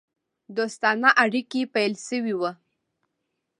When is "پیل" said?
1.73-1.93